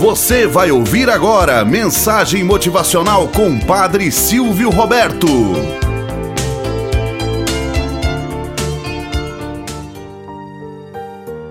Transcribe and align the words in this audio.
Você 0.00 0.46
vai 0.46 0.70
ouvir 0.70 1.10
agora 1.10 1.62
mensagem 1.62 2.42
motivacional 2.42 3.28
com 3.28 3.58
Padre 3.58 4.10
Silvio 4.10 4.70
Roberto. 4.70 5.26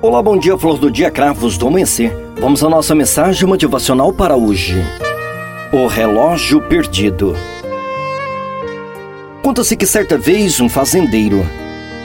Olá, 0.00 0.22
bom 0.22 0.38
dia, 0.38 0.56
flor 0.56 0.78
do 0.78 0.88
dia, 0.92 1.10
cravos 1.10 1.58
do 1.58 1.66
amanhecer. 1.66 2.16
Vamos 2.40 2.62
à 2.62 2.68
nossa 2.68 2.94
mensagem 2.94 3.48
motivacional 3.48 4.12
para 4.12 4.36
hoje. 4.36 4.76
O 5.72 5.88
relógio 5.88 6.62
perdido. 6.62 7.34
Conta-se 9.42 9.76
que 9.76 9.86
certa 9.86 10.16
vez 10.16 10.60
um 10.60 10.68
fazendeiro 10.68 11.44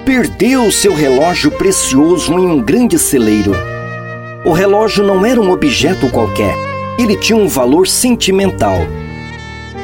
perdeu 0.03 0.71
seu 0.71 0.95
relógio 0.95 1.51
precioso 1.51 2.33
em 2.33 2.47
um 2.47 2.59
grande 2.59 2.97
celeiro. 2.97 3.53
O 4.43 4.53
relógio 4.53 5.03
não 5.03 5.23
era 5.23 5.39
um 5.39 5.51
objeto 5.51 6.09
qualquer, 6.09 6.55
ele 6.97 7.15
tinha 7.15 7.37
um 7.37 7.47
valor 7.47 7.87
sentimental. 7.87 8.79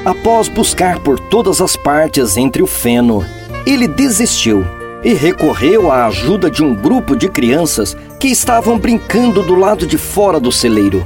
Após 0.04 0.48
buscar 0.48 0.98
por 1.00 1.20
todas 1.20 1.62
as 1.62 1.76
partes 1.76 2.38
entre 2.38 2.64
o 2.64 2.68
feno, 2.68 3.24
ele 3.68 3.88
desistiu 3.88 4.66
e 5.04 5.14
recorreu 5.14 5.92
à 5.92 6.08
ajuda 6.08 6.50
de 6.50 6.64
um 6.64 6.74
grupo 6.74 7.16
de 7.16 7.30
crianças 7.30 7.96
que 8.20 8.30
estavam 8.30 8.80
brincando 8.80 9.44
do 9.44 9.54
lado 9.54 9.86
de 9.86 9.96
fora 9.96 10.40
do 10.40 10.52
celeiro. 10.52 11.06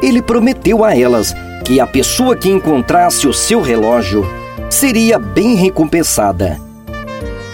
Ele 0.00 0.22
prometeu 0.22 0.82
a 0.82 0.96
elas 0.96 1.34
que 1.66 1.78
a 1.78 1.86
pessoa 1.86 2.34
que 2.34 2.48
encontrasse 2.48 3.28
o 3.28 3.32
seu 3.32 3.60
relógio 3.60 4.26
seria 4.70 5.18
bem 5.18 5.54
recompensada. 5.54 6.58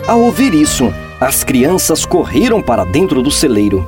Ao 0.06 0.20
ouvir 0.20 0.54
isso, 0.54 0.94
as 1.20 1.42
crianças 1.42 2.04
correram 2.04 2.62
para 2.62 2.84
dentro 2.84 3.20
do 3.20 3.30
celeiro 3.30 3.84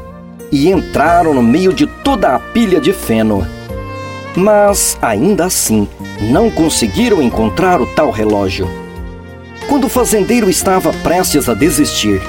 e 0.51 0.71
entraram 0.71 1.35
no 1.35 1.43
meio 1.43 1.73
de 1.73 1.87
toda 1.87 2.35
a 2.35 2.39
pilha 2.39 2.81
de 2.81 2.93
feno. 2.93 3.47
Mas, 4.37 4.99
ainda 5.01 5.47
assim, 5.47 5.89
não 6.31 6.51
conseguiram 6.51 7.23
encontrar 7.23 7.81
o 7.81 7.87
tal 7.87 8.11
relógio. 8.11 8.69
Quando 9.69 9.85
o 9.85 9.89
fazendeiro 9.89 10.49
estava 10.49 10.93
prestes 11.03 11.49
a 11.49 11.55
desistir, 11.55 12.21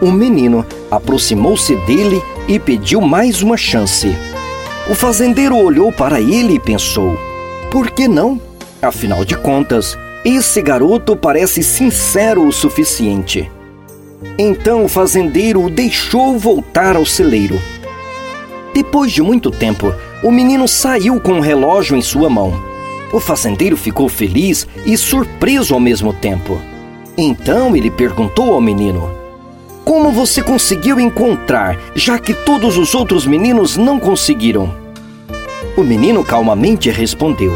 um 0.00 0.10
menino 0.10 0.64
aproximou-se 0.90 1.76
dele 1.84 2.22
e 2.48 2.58
pediu 2.58 3.00
mais 3.00 3.42
uma 3.42 3.56
chance. 3.56 4.16
O 4.88 4.94
fazendeiro 4.94 5.56
olhou 5.56 5.92
para 5.92 6.20
ele 6.20 6.54
e 6.54 6.60
pensou: 6.60 7.18
por 7.70 7.90
que 7.90 8.08
não? 8.08 8.40
Afinal 8.80 9.24
de 9.24 9.36
contas, 9.36 9.96
esse 10.24 10.62
garoto 10.62 11.14
parece 11.14 11.62
sincero 11.62 12.46
o 12.46 12.52
suficiente. 12.52 13.50
Então 14.38 14.84
o 14.84 14.88
fazendeiro 14.88 15.64
o 15.64 15.70
deixou 15.70 16.38
voltar 16.38 16.96
ao 16.96 17.06
celeiro. 17.06 17.60
Depois 18.74 19.12
de 19.12 19.22
muito 19.22 19.50
tempo, 19.50 19.94
o 20.22 20.30
menino 20.30 20.68
saiu 20.68 21.20
com 21.20 21.38
o 21.38 21.40
relógio 21.40 21.96
em 21.96 22.02
sua 22.02 22.28
mão. 22.28 22.52
O 23.12 23.18
fazendeiro 23.18 23.76
ficou 23.76 24.08
feliz 24.08 24.66
e 24.86 24.96
surpreso 24.96 25.74
ao 25.74 25.80
mesmo 25.80 26.12
tempo. 26.12 26.60
Então 27.16 27.74
ele 27.74 27.90
perguntou 27.90 28.52
ao 28.52 28.60
menino: 28.60 29.10
Como 29.84 30.10
você 30.10 30.42
conseguiu 30.42 31.00
encontrar, 31.00 31.78
já 31.94 32.18
que 32.18 32.32
todos 32.32 32.76
os 32.76 32.94
outros 32.94 33.26
meninos 33.26 33.76
não 33.76 33.98
conseguiram? 33.98 34.72
O 35.76 35.82
menino 35.82 36.22
calmamente 36.22 36.90
respondeu: 36.90 37.52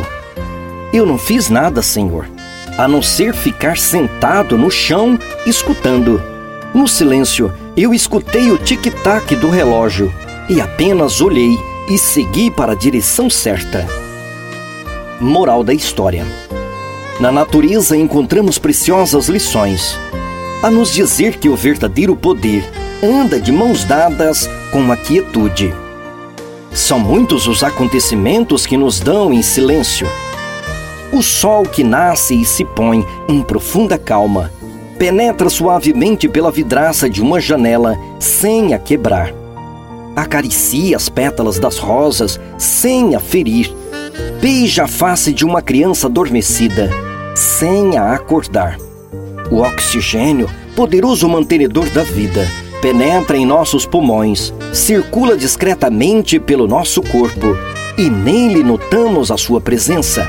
Eu 0.93 1.07
não 1.07 1.19
fiz 1.19 1.49
nada, 1.49 1.83
senhor, 1.83 2.29
a 2.77 2.89
não 2.89 3.03
ser 3.03 3.35
ficar 3.35 3.79
sentado 3.79 4.59
no 4.59 4.71
chão 4.71 5.19
escutando. 5.47 6.34
No 6.75 6.89
silêncio, 6.89 7.53
eu 7.77 7.95
escutei 7.95 8.51
o 8.51 8.59
tic-tac 8.59 9.37
do 9.37 9.49
relógio 9.49 10.13
e 10.49 10.61
apenas 10.61 11.21
olhei 11.21 11.57
e 11.89 11.97
segui 11.97 12.51
para 12.51 12.73
a 12.73 12.75
direção 12.75 13.31
certa. 13.31 13.87
Moral 15.21 15.63
da 15.63 15.73
história: 15.73 16.27
Na 17.21 17.31
natureza 17.31 17.97
encontramos 17.97 18.59
preciosas 18.59 19.29
lições, 19.29 19.97
a 20.65 20.69
nos 20.69 20.93
dizer 20.93 21.39
que 21.39 21.49
o 21.49 21.55
verdadeiro 21.55 22.17
poder 22.17 22.69
anda 23.01 23.39
de 23.39 23.53
mãos 23.53 23.85
dadas 23.85 24.51
com 24.73 24.91
a 24.91 24.97
quietude. 24.97 25.73
São 26.73 26.99
muitos 26.99 27.47
os 27.47 27.63
acontecimentos 27.63 28.67
que 28.67 28.77
nos 28.77 28.99
dão 28.99 29.33
em 29.33 29.43
silêncio. 29.43 30.09
O 31.13 31.23
sol 31.23 31.63
que 31.63 31.85
nasce 31.85 32.35
e 32.35 32.45
se 32.45 32.65
põe 32.65 33.07
em 33.29 33.41
profunda 33.43 33.97
calma 33.97 34.51
penetra 34.99 35.49
suavemente 35.49 36.29
pela 36.29 36.51
vidraça 36.51 37.09
de 37.09 37.21
uma 37.21 37.41
janela 37.41 37.97
sem 38.19 38.75
a 38.75 38.79
quebrar. 38.79 39.33
Acaricia 40.17 40.97
as 40.97 41.09
pétalas 41.09 41.59
das 41.59 41.79
rosas 41.79 42.41
sem 42.57 43.15
a 43.15 43.21
ferir. 43.21 43.73
Beija 44.41 44.85
a 44.85 44.89
face 44.89 45.33
de 45.33 45.45
uma 45.45 45.61
criança 45.61 46.07
adormecida 46.07 46.91
sem 47.35 47.99
a 47.99 48.15
acordar. 48.15 48.79
O 49.51 49.61
oxigênio, 49.61 50.49
poderoso 50.77 51.29
mantenedor 51.29 51.89
da 51.91 52.03
vida, 52.03 52.47
penetra 52.81 53.37
em 53.37 53.45
nossos 53.45 53.85
pulmões, 53.85 54.53
circula 54.73 55.37
discretamente 55.37 56.39
pelo 56.39 56.67
nosso 56.67 57.03
corpo 57.03 57.57
e 57.99 58.09
nele 58.09 58.63
notamos 58.63 59.31
a 59.31 59.37
sua 59.37 59.61
presença. 59.61 60.29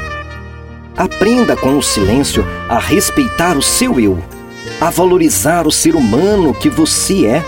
Aprenda 0.97 1.56
com 1.56 1.78
o 1.78 1.84
silêncio 1.84 2.46
a 2.70 2.80
respeitar 2.80 3.58
o 3.58 3.62
seu 3.62 4.00
eu, 4.00 4.18
a 4.80 4.90
valorizar 4.90 5.68
o 5.68 5.72
ser 5.72 5.96
humano 5.96 6.53
que 6.53 6.69
você 6.69 7.25
é, 7.25 7.44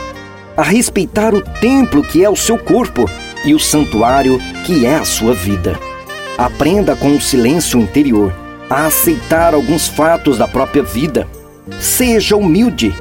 a 0.55 0.63
respeitar 0.63 1.33
o 1.33 1.41
templo 1.41 2.03
que 2.03 2.23
é 2.23 2.29
o 2.29 2.35
seu 2.35 2.57
corpo 2.57 3.09
e 3.45 3.53
o 3.53 3.59
santuário 3.59 4.39
que 4.65 4.85
é 4.85 4.95
a 4.95 5.05
sua 5.05 5.33
vida. 5.33 5.79
Aprenda 6.37 6.95
com 6.95 7.15
o 7.15 7.21
silêncio 7.21 7.79
interior 7.79 8.33
a 8.69 8.85
aceitar 8.85 9.53
alguns 9.53 9.87
fatos 9.87 10.37
da 10.37 10.47
própria 10.47 10.83
vida. 10.83 11.27
Seja 11.79 12.35
humilde 12.35 12.93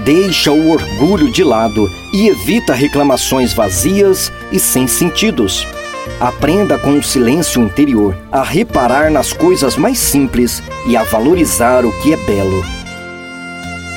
Deixa 0.00 0.52
o 0.52 0.70
orgulho 0.70 1.30
de 1.30 1.42
lado 1.42 1.90
e 2.12 2.28
evita 2.28 2.74
reclamações 2.74 3.52
vazias 3.52 4.30
e 4.52 4.58
sem 4.58 4.86
sentidos. 4.86 5.66
Aprenda 6.20 6.78
com 6.78 6.98
o 6.98 7.02
silêncio 7.02 7.62
interior 7.62 8.16
a 8.30 8.42
reparar 8.42 9.10
nas 9.10 9.32
coisas 9.32 9.76
mais 9.76 9.98
simples 9.98 10.62
e 10.86 10.96
a 10.96 11.02
valorizar 11.02 11.84
o 11.84 11.92
que 12.00 12.12
é 12.12 12.16
belo. 12.18 12.75